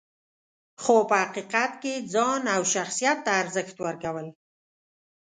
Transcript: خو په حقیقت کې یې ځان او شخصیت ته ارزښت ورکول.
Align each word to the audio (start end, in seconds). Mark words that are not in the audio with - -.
خو 0.81 0.95
په 1.09 1.15
حقیقت 1.23 1.71
کې 1.81 1.91
یې 1.97 2.05
ځان 2.13 2.41
او 2.55 2.61
شخصیت 2.73 3.17
ته 3.25 3.31
ارزښت 3.41 3.75
ورکول. 3.81 4.27